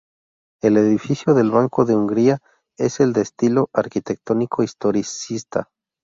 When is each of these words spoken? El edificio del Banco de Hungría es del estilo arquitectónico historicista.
El 0.63 0.77
edificio 0.77 1.35
del 1.35 1.51
Banco 1.51 1.85
de 1.85 1.95
Hungría 1.95 2.39
es 2.75 2.97
del 2.97 3.15
estilo 3.17 3.69
arquitectónico 3.71 4.63
historicista. 4.63 5.69